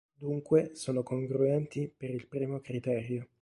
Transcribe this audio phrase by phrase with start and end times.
[0.15, 3.27] Dunque sono congruenti per il primo criterio.